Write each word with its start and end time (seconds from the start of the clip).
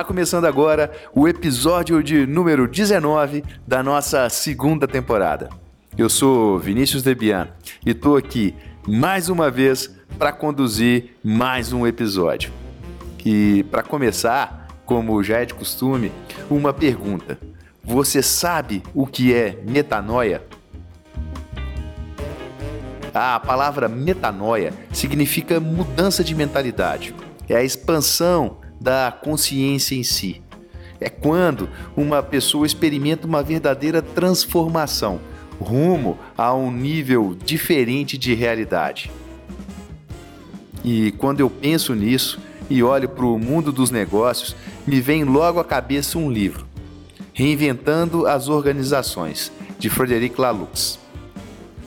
Está 0.00 0.08
começando 0.08 0.46
agora 0.46 0.90
o 1.14 1.28
episódio 1.28 2.02
de 2.02 2.26
número 2.26 2.66
19 2.66 3.44
da 3.66 3.82
nossa 3.82 4.30
segunda 4.30 4.88
temporada. 4.88 5.50
Eu 5.98 6.08
sou 6.08 6.58
Vinícius 6.58 7.02
Debian 7.02 7.48
e 7.84 7.90
estou 7.90 8.16
aqui 8.16 8.54
mais 8.88 9.28
uma 9.28 9.50
vez 9.50 9.94
para 10.18 10.32
conduzir 10.32 11.18
mais 11.22 11.70
um 11.74 11.86
episódio. 11.86 12.50
E 13.26 13.62
para 13.64 13.82
começar, 13.82 14.68
como 14.86 15.22
já 15.22 15.40
é 15.40 15.44
de 15.44 15.52
costume, 15.52 16.10
uma 16.48 16.72
pergunta: 16.72 17.38
Você 17.84 18.22
sabe 18.22 18.82
o 18.94 19.06
que 19.06 19.34
é 19.34 19.62
metanoia? 19.68 20.42
A 23.12 23.38
palavra 23.38 23.86
metanoia 23.86 24.72
significa 24.94 25.60
mudança 25.60 26.24
de 26.24 26.34
mentalidade. 26.34 27.14
É 27.46 27.56
a 27.56 27.62
expansão 27.62 28.59
da 28.80 29.12
consciência 29.12 29.94
em 29.94 30.02
si. 30.02 30.42
É 31.00 31.08
quando 31.08 31.68
uma 31.96 32.22
pessoa 32.22 32.66
experimenta 32.66 33.26
uma 33.26 33.42
verdadeira 33.42 34.02
transformação 34.02 35.20
rumo 35.60 36.18
a 36.36 36.54
um 36.54 36.70
nível 36.72 37.36
diferente 37.44 38.16
de 38.16 38.34
realidade. 38.34 39.10
E 40.82 41.12
quando 41.12 41.40
eu 41.40 41.50
penso 41.50 41.94
nisso 41.94 42.40
e 42.68 42.82
olho 42.82 43.08
para 43.08 43.26
o 43.26 43.38
mundo 43.38 43.70
dos 43.70 43.90
negócios, 43.90 44.56
me 44.86 45.00
vem 45.00 45.24
logo 45.24 45.60
à 45.60 45.64
cabeça 45.64 46.18
um 46.18 46.30
livro, 46.30 46.66
Reinventando 47.34 48.26
as 48.26 48.48
Organizações, 48.48 49.52
de 49.78 49.90
Frederic 49.90 50.40
Laloux. 50.40 50.98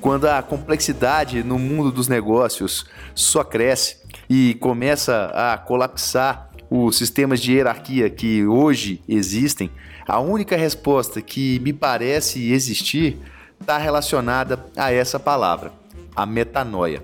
Quando 0.00 0.26
a 0.26 0.42
complexidade 0.42 1.42
no 1.42 1.58
mundo 1.58 1.92
dos 1.92 2.08
negócios 2.08 2.86
só 3.14 3.44
cresce 3.44 3.96
e 4.28 4.54
começa 4.54 5.30
a 5.34 5.58
colapsar 5.58 6.49
os 6.70 6.96
sistemas 6.96 7.40
de 7.40 7.52
hierarquia 7.52 8.08
que 8.08 8.46
hoje 8.46 9.02
existem, 9.08 9.70
a 10.06 10.20
única 10.20 10.56
resposta 10.56 11.20
que 11.20 11.58
me 11.60 11.72
parece 11.72 12.52
existir 12.52 13.18
está 13.60 13.76
relacionada 13.76 14.64
a 14.76 14.92
essa 14.92 15.18
palavra, 15.18 15.72
a 16.14 16.24
metanoia. 16.24 17.02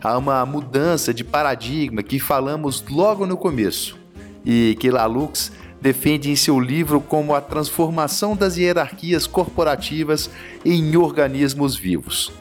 Há 0.00 0.16
uma 0.16 0.44
mudança 0.46 1.12
de 1.12 1.24
paradigma 1.24 2.02
que 2.02 2.20
falamos 2.20 2.84
logo 2.88 3.26
no 3.26 3.36
começo 3.36 3.98
e 4.44 4.76
que 4.78 4.90
Lalux 4.90 5.50
defende 5.80 6.30
em 6.30 6.36
seu 6.36 6.60
livro 6.60 7.00
como 7.00 7.34
a 7.34 7.40
transformação 7.40 8.36
das 8.36 8.56
hierarquias 8.56 9.26
corporativas 9.26 10.30
em 10.64 10.96
organismos 10.96 11.76
vivos. 11.76 12.32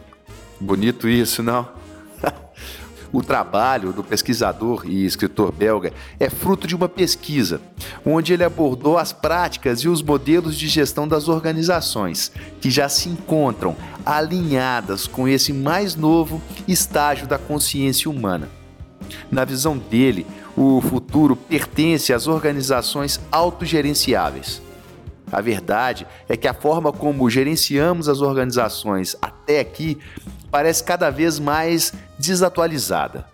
Bonito 0.59 1.07
isso, 1.07 1.41
não? 1.41 1.67
O 3.11 3.23
trabalho 3.23 3.93
do 3.93 4.03
pesquisador 4.03 4.83
e 4.85 5.05
escritor 5.05 5.51
belga 5.51 5.93
é 6.19 6.29
fruto 6.29 6.67
de 6.67 6.75
uma 6.75 6.89
pesquisa, 6.89 7.61
onde 8.05 8.33
ele 8.33 8.43
abordou 8.43 8.97
as 8.97 9.13
práticas 9.13 9.79
e 9.79 9.87
os 9.87 10.01
modelos 10.01 10.57
de 10.57 10.67
gestão 10.67 11.07
das 11.07 11.27
organizações, 11.27 12.31
que 12.59 12.69
já 12.69 12.89
se 12.89 13.09
encontram 13.09 13.75
alinhadas 14.05 15.07
com 15.07 15.27
esse 15.27 15.53
mais 15.53 15.95
novo 15.95 16.41
estágio 16.67 17.27
da 17.27 17.37
consciência 17.37 18.11
humana. 18.11 18.49
Na 19.31 19.45
visão 19.45 19.77
dele, 19.77 20.27
o 20.55 20.81
futuro 20.81 21.35
pertence 21.35 22.11
às 22.11 22.27
organizações 22.27 23.19
autogerenciáveis. 23.31 24.61
A 25.31 25.41
verdade 25.41 26.07
é 26.27 26.37
que 26.37 26.47
a 26.47 26.53
forma 26.53 26.91
como 26.91 27.29
gerenciamos 27.29 28.07
as 28.07 28.21
organizações 28.21 29.15
até 29.21 29.59
aqui 29.59 29.97
parece 30.49 30.83
cada 30.83 31.09
vez 31.09 31.37
mais 31.37 31.93
desatualizada. 32.17 33.25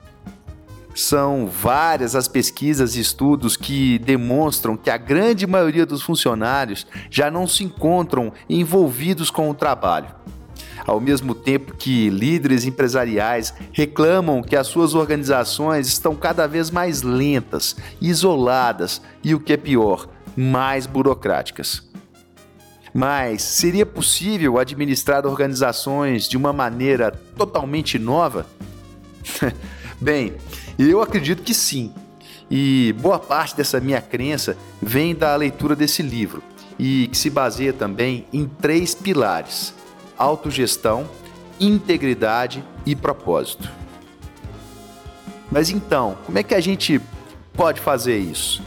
São 0.95 1.47
várias 1.47 2.15
as 2.15 2.27
pesquisas 2.27 2.95
e 2.95 2.99
estudos 2.99 3.57
que 3.57 3.97
demonstram 3.99 4.77
que 4.77 4.91
a 4.91 4.97
grande 4.97 5.47
maioria 5.47 5.85
dos 5.85 6.03
funcionários 6.03 6.85
já 7.09 7.31
não 7.31 7.47
se 7.47 7.63
encontram 7.63 8.31
envolvidos 8.47 9.31
com 9.31 9.49
o 9.49 9.55
trabalho. 9.55 10.07
Ao 10.85 10.99
mesmo 10.99 11.33
tempo 11.33 11.75
que 11.75 12.09
líderes 12.09 12.65
empresariais 12.65 13.53
reclamam 13.71 14.43
que 14.43 14.55
as 14.55 14.67
suas 14.67 14.93
organizações 14.93 15.87
estão 15.87 16.15
cada 16.15 16.45
vez 16.45 16.69
mais 16.69 17.01
lentas, 17.01 17.75
isoladas 18.01 19.01
e, 19.23 19.33
o 19.33 19.39
que 19.39 19.53
é 19.53 19.57
pior, 19.57 20.07
mais 20.35 20.85
burocráticas. 20.85 21.89
Mas 22.93 23.41
seria 23.41 23.85
possível 23.85 24.59
administrar 24.59 25.25
organizações 25.25 26.27
de 26.27 26.37
uma 26.37 26.53
maneira 26.53 27.11
totalmente 27.35 27.97
nova? 27.97 28.45
Bem, 29.99 30.33
eu 30.77 31.01
acredito 31.01 31.43
que 31.43 31.53
sim. 31.53 31.93
E 32.49 32.93
boa 32.99 33.17
parte 33.17 33.55
dessa 33.55 33.79
minha 33.79 34.01
crença 34.01 34.57
vem 34.81 35.15
da 35.15 35.35
leitura 35.35 35.75
desse 35.75 36.01
livro 36.01 36.43
e 36.77 37.07
que 37.07 37.17
se 37.17 37.29
baseia 37.29 37.73
também 37.73 38.25
em 38.31 38.45
três 38.45 38.93
pilares: 38.93 39.73
autogestão, 40.17 41.09
integridade 41.59 42.63
e 42.85 42.95
propósito. 42.95 43.69
Mas 45.51 45.69
então, 45.69 46.17
como 46.25 46.37
é 46.37 46.43
que 46.43 46.55
a 46.55 46.61
gente 46.61 46.99
pode 47.53 47.79
fazer 47.79 48.17
isso? 48.17 48.61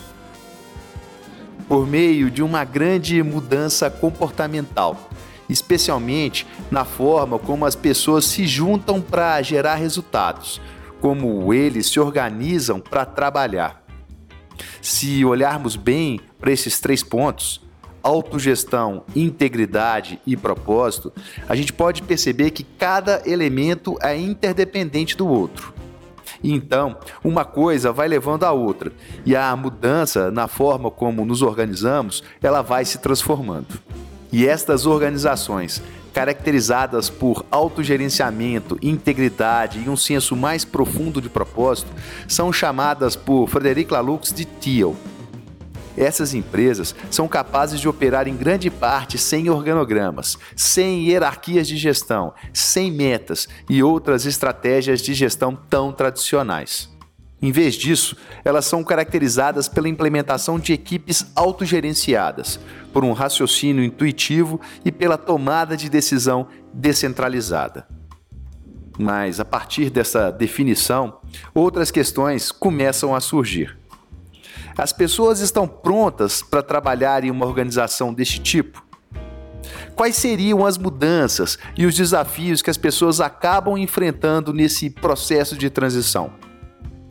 por 1.68 1.86
meio 1.86 2.30
de 2.30 2.42
uma 2.42 2.64
grande 2.64 3.22
mudança 3.22 3.90
comportamental, 3.90 5.08
especialmente 5.48 6.46
na 6.70 6.84
forma 6.84 7.38
como 7.38 7.64
as 7.64 7.74
pessoas 7.74 8.24
se 8.24 8.46
juntam 8.46 9.00
para 9.00 9.40
gerar 9.42 9.76
resultados, 9.76 10.60
como 11.00 11.52
eles 11.52 11.86
se 11.86 12.00
organizam 12.00 12.80
para 12.80 13.04
trabalhar. 13.04 13.84
Se 14.80 15.24
olharmos 15.24 15.76
bem 15.76 16.20
para 16.38 16.50
esses 16.50 16.80
três 16.80 17.02
pontos, 17.02 17.60
autogestão, 18.02 19.02
integridade 19.16 20.20
e 20.24 20.36
propósito, 20.36 21.12
a 21.48 21.56
gente 21.56 21.72
pode 21.72 22.02
perceber 22.02 22.52
que 22.52 22.62
cada 22.62 23.20
elemento 23.26 23.98
é 24.00 24.16
interdependente 24.16 25.16
do 25.16 25.26
outro. 25.26 25.74
Então, 26.42 26.96
uma 27.24 27.44
coisa 27.44 27.92
vai 27.92 28.06
levando 28.06 28.44
a 28.44 28.52
outra, 28.52 28.92
e 29.24 29.34
a 29.34 29.54
mudança 29.56 30.30
na 30.30 30.46
forma 30.46 30.90
como 30.90 31.24
nos 31.24 31.42
organizamos, 31.42 32.22
ela 32.40 32.62
vai 32.62 32.84
se 32.84 32.98
transformando. 32.98 33.80
E 34.32 34.46
estas 34.46 34.86
organizações, 34.86 35.82
caracterizadas 36.12 37.10
por 37.10 37.44
autogerenciamento, 37.50 38.78
integridade 38.82 39.82
e 39.84 39.88
um 39.88 39.96
senso 39.96 40.34
mais 40.34 40.64
profundo 40.64 41.20
de 41.20 41.28
propósito, 41.28 41.92
são 42.26 42.52
chamadas 42.52 43.16
por 43.16 43.48
Frederic 43.48 43.92
Laloux 43.92 44.32
de 44.32 44.44
TEAL, 44.44 44.96
essas 45.96 46.34
empresas 46.34 46.94
são 47.10 47.26
capazes 47.26 47.80
de 47.80 47.88
operar 47.88 48.28
em 48.28 48.36
grande 48.36 48.70
parte 48.70 49.16
sem 49.16 49.48
organogramas, 49.48 50.36
sem 50.54 51.08
hierarquias 51.08 51.66
de 51.66 51.76
gestão, 51.76 52.34
sem 52.52 52.92
metas 52.92 53.48
e 53.68 53.82
outras 53.82 54.26
estratégias 54.26 55.00
de 55.00 55.14
gestão 55.14 55.56
tão 55.56 55.92
tradicionais. 55.92 56.94
Em 57.40 57.52
vez 57.52 57.74
disso, 57.74 58.16
elas 58.44 58.64
são 58.64 58.82
caracterizadas 58.82 59.68
pela 59.68 59.88
implementação 59.88 60.58
de 60.58 60.72
equipes 60.72 61.26
autogerenciadas, 61.34 62.58
por 62.92 63.04
um 63.04 63.12
raciocínio 63.12 63.84
intuitivo 63.84 64.60
e 64.84 64.90
pela 64.90 65.18
tomada 65.18 65.76
de 65.76 65.90
decisão 65.90 66.48
descentralizada. 66.72 67.86
Mas 68.98 69.38
a 69.38 69.44
partir 69.44 69.90
dessa 69.90 70.30
definição, 70.30 71.18
outras 71.54 71.90
questões 71.90 72.50
começam 72.50 73.14
a 73.14 73.20
surgir. 73.20 73.76
As 74.78 74.92
pessoas 74.92 75.40
estão 75.40 75.68
prontas 75.68 76.42
para 76.42 76.62
trabalhar 76.62 77.22
em 77.22 77.30
uma 77.30 77.44
organização 77.44 78.14
deste 78.14 78.40
tipo? 78.40 78.82
Quais 79.94 80.16
seriam 80.16 80.64
as 80.64 80.78
mudanças 80.78 81.58
e 81.76 81.84
os 81.84 81.94
desafios 81.94 82.62
que 82.62 82.70
as 82.70 82.76
pessoas 82.76 83.20
acabam 83.20 83.76
enfrentando 83.76 84.52
nesse 84.52 84.88
processo 84.88 85.56
de 85.56 85.68
transição? 85.68 86.32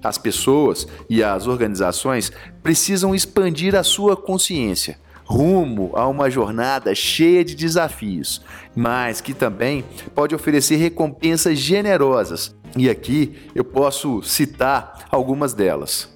As 0.06 0.20
pessoas 0.20 0.88
e 1.10 1.24
as 1.24 1.48
organizações 1.48 2.32
precisam 2.62 3.16
expandir 3.16 3.74
a 3.74 3.82
sua 3.82 4.16
consciência, 4.16 5.00
rumo 5.26 5.90
a 5.96 6.08
uma 6.08 6.30
jornada 6.30 6.94
cheia 6.94 7.44
de 7.44 7.56
desafios, 7.56 8.40
mas 8.76 9.20
que 9.20 9.34
também 9.34 9.84
pode 10.14 10.36
oferecer 10.36 10.76
recompensas 10.76 11.58
generosas. 11.58 12.56
E 12.78 12.88
aqui 12.88 13.34
eu 13.56 13.64
posso 13.64 14.22
citar 14.22 15.08
algumas 15.10 15.56
delas. 15.56 16.08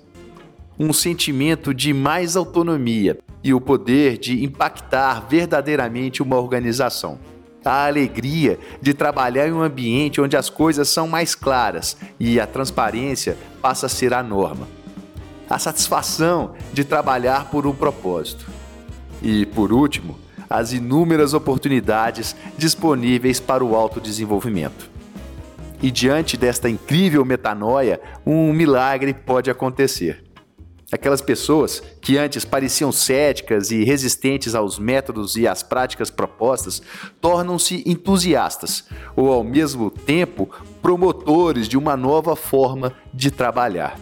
Um 0.77 0.93
sentimento 0.93 1.73
de 1.73 1.91
mais 1.91 2.35
autonomia 2.35 3.17
e 3.43 3.55
o 3.55 3.59
poder 3.59 4.19
de 4.19 4.43
impactar 4.43 5.27
verdadeiramente 5.27 6.21
uma 6.21 6.37
organização. 6.37 7.17
A 7.69 7.85
alegria 7.85 8.57
de 8.81 8.95
trabalhar 8.95 9.47
em 9.47 9.53
um 9.53 9.61
ambiente 9.61 10.19
onde 10.19 10.35
as 10.35 10.49
coisas 10.49 10.89
são 10.89 11.07
mais 11.07 11.35
claras 11.35 11.95
e 12.19 12.39
a 12.39 12.47
transparência 12.47 13.37
passa 13.61 13.85
a 13.85 13.89
ser 13.89 14.11
a 14.11 14.23
norma. 14.23 14.67
A 15.47 15.59
satisfação 15.59 16.55
de 16.73 16.83
trabalhar 16.83 17.51
por 17.51 17.67
um 17.67 17.75
propósito 17.75 18.47
e, 19.21 19.45
por 19.45 19.71
último, 19.71 20.17
as 20.49 20.73
inúmeras 20.73 21.35
oportunidades 21.35 22.35
disponíveis 22.57 23.39
para 23.39 23.63
o 23.63 23.75
autodesenvolvimento. 23.75 24.89
E 25.79 25.91
diante 25.91 26.37
desta 26.37 26.67
incrível 26.67 27.23
metanoia, 27.23 28.01
um 28.25 28.51
milagre 28.51 29.13
pode 29.13 29.51
acontecer. 29.51 30.23
Aquelas 30.91 31.21
pessoas 31.21 31.83
que 32.01 32.17
antes 32.17 32.43
pareciam 32.43 32.91
céticas 32.91 33.69
e 33.69 33.83
resistentes 33.83 34.55
aos 34.55 34.79
métodos 34.79 35.35
e 35.35 35.47
às 35.47 35.61
práticas 35.61 36.09
propostas 36.09 36.81
tornam-se 37.21 37.83
entusiastas 37.85 38.85
ou, 39.15 39.31
ao 39.31 39.43
mesmo 39.43 39.91
tempo, 39.91 40.49
promotores 40.81 41.67
de 41.67 41.77
uma 41.77 41.95
nova 41.95 42.35
forma 42.35 42.93
de 43.13 43.29
trabalhar. 43.29 43.99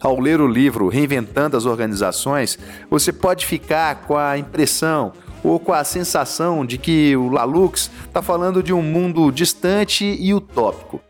Ao 0.00 0.18
ler 0.18 0.40
o 0.40 0.46
livro 0.46 0.88
Reinventando 0.88 1.56
as 1.56 1.66
Organizações, 1.66 2.56
você 2.88 3.12
pode 3.12 3.44
ficar 3.44 4.02
com 4.02 4.16
a 4.16 4.38
impressão 4.38 5.12
ou 5.42 5.58
com 5.58 5.72
a 5.72 5.82
sensação 5.82 6.64
de 6.64 6.78
que 6.78 7.16
o 7.16 7.30
Lalux 7.30 7.90
está 8.06 8.22
falando 8.22 8.62
de 8.62 8.72
um 8.72 8.82
mundo 8.82 9.30
distante 9.32 10.04
e 10.04 10.32
utópico. 10.32 11.00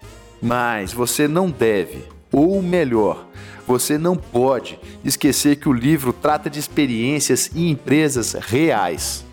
Mas 0.41 0.93
você 0.93 1.29
não 1.29 1.51
deve, 1.51 2.05
ou 2.33 2.63
melhor, 2.63 3.27
você 3.67 3.97
não 3.97 4.17
pode 4.17 4.79
esquecer 5.05 5.57
que 5.57 5.69
o 5.69 5.73
livro 5.73 6.13
trata 6.13 6.51
de 6.51 6.59
experiências 6.59 7.51
e 7.55 7.71
empresas 7.71 8.33
reais. 8.35 9.25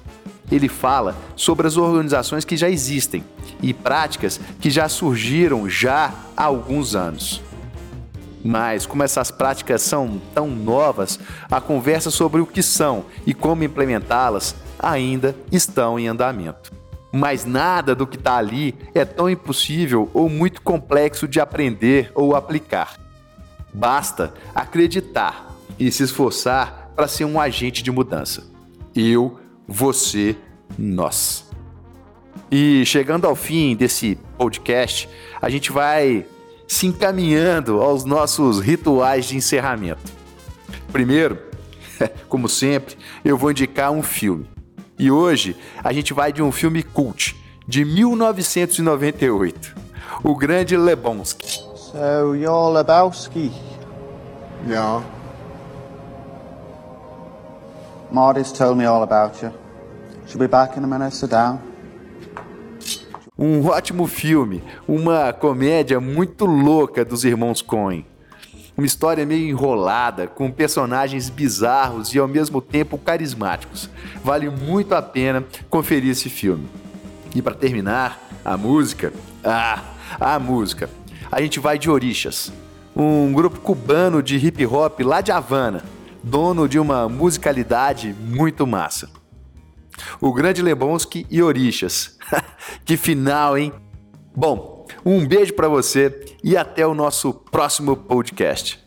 Ele 0.52 0.68
fala 0.68 1.16
sobre 1.36 1.68
as 1.68 1.78
organizações 1.78 2.44
que 2.44 2.58
já 2.58 2.70
existem 2.70 3.24
e 3.62 3.74
práticas 3.74 4.40
que 4.60 4.70
já 4.70 4.90
surgiram 4.90 5.70
já 5.70 6.14
há 6.36 6.44
alguns 6.44 6.96
anos. 6.96 7.42
Mas, 8.44 8.86
como 8.86 9.04
essas 9.04 9.32
práticas 9.32 9.82
são 9.82 10.20
tão 10.34 10.48
novas, 10.48 11.20
a 11.52 11.60
conversa 11.60 12.10
sobre 12.10 12.40
o 12.40 12.46
que 12.46 12.64
são 12.64 13.06
e 13.26 13.34
como 13.34 13.64
implementá-las 13.64 14.56
ainda 14.80 15.36
estão 15.52 16.00
em 16.00 16.08
andamento. 16.08 16.72
Mas 17.12 17.44
nada 17.44 17.94
do 17.94 18.08
que 18.08 18.16
está 18.16 18.38
ali 18.38 18.76
é 18.94 19.04
tão 19.04 19.30
impossível 19.30 20.10
ou 20.14 20.30
muito 20.30 20.62
complexo 20.62 21.28
de 21.28 21.40
aprender 21.40 22.12
ou 22.16 22.36
aplicar. 22.36 23.09
Basta 23.74 24.34
acreditar 24.54 25.56
e 25.80 25.92
se 25.92 26.04
esforçar 26.04 26.92
para 26.96 27.08
ser 27.08 27.26
um 27.26 27.40
agente 27.40 27.82
de 27.82 27.92
mudança. 27.92 28.48
Eu, 28.96 29.40
você, 29.68 30.36
nós. 30.78 31.46
E 32.52 32.86
chegando 32.86 33.26
ao 33.26 33.36
fim 33.36 33.76
desse 33.76 34.18
podcast, 34.38 35.08
a 35.42 35.50
gente 35.50 35.72
vai 35.72 36.26
se 36.68 36.88
encaminhando 36.88 37.82
aos 37.82 38.04
nossos 38.04 38.60
rituais 38.60 39.26
de 39.26 39.38
encerramento. 39.38 40.12
Primeiro, 40.92 41.38
como 42.28 42.50
sempre, 42.50 42.98
eu 43.24 43.38
vou 43.38 43.52
indicar 43.52 43.92
um 43.92 44.04
filme. 44.04 44.48
E 44.98 45.10
hoje 45.10 45.56
a 45.84 45.94
gente 45.94 46.14
vai 46.14 46.34
de 46.34 46.42
um 46.42 46.52
filme 46.52 46.84
cult 46.84 47.36
de 47.68 47.86
1998, 47.86 49.76
O 50.24 50.36
Grande 50.36 50.76
Lebowski. 50.76 51.69
So 51.92 52.34
you're 52.34 52.84
Lebowski? 52.84 53.52
Yeah. 54.68 55.04
Marty's 58.12 58.52
told 58.52 58.78
me 58.78 58.86
all 58.86 59.02
about 59.02 59.42
you. 59.42 59.52
She'll 60.28 60.40
be 60.40 60.48
back 60.48 60.78
in 60.78 60.84
a 60.84 60.88
minute. 60.88 61.16
Sit 61.16 61.32
down. 61.32 61.60
Um 63.36 63.66
ótimo 63.66 64.06
filme, 64.06 64.62
uma 64.88 65.34
comédia 65.34 66.00
muito 66.00 66.46
louca 66.46 67.04
dos 67.04 67.24
irmãos 67.24 67.60
Coen. 67.64 68.06
Uma 68.78 68.86
história 68.86 69.26
meio 69.26 69.50
enrolada, 69.50 70.28
com 70.28 70.52
personagens 70.52 71.28
bizarros 71.28 72.14
e 72.14 72.20
ao 72.20 72.28
mesmo 72.28 72.62
tempo 72.62 73.00
carismáticos. 73.00 73.90
Vale 74.24 74.48
muito 74.48 74.94
a 74.94 75.02
pena 75.02 75.44
conferir 75.72 76.12
esse 76.12 76.30
filme. 76.30 76.70
E 77.34 77.42
para 77.42 77.56
terminar, 77.56 78.20
a 78.46 78.56
música. 78.56 79.12
Ah, 79.44 79.82
a 80.20 80.38
música. 80.38 80.99
A 81.32 81.42
gente 81.42 81.60
vai 81.60 81.78
de 81.78 81.90
Orixas, 81.90 82.52
um 82.96 83.32
grupo 83.32 83.60
cubano 83.60 84.22
de 84.22 84.38
hip 84.38 84.66
hop 84.66 85.00
lá 85.02 85.22
de 85.22 85.32
Havana, 85.32 85.84
dono 86.24 86.68
de 86.68 86.80
uma 86.80 87.08
musicalidade 87.08 88.16
muito 88.20 88.66
massa 88.66 89.20
o 90.20 90.34
grande 90.34 90.62
Lebonski 90.62 91.26
e 91.30 91.42
Orixas. 91.42 92.18
que 92.86 92.98
final, 92.98 93.58
hein? 93.58 93.74
Bom, 94.36 94.86
um 95.06 95.26
beijo 95.28 95.54
para 95.54 95.68
você 95.68 96.38
e 96.44 96.56
até 96.56 96.86
o 96.86 96.94
nosso 96.94 97.34
próximo 97.34 97.96
podcast. 97.96 98.80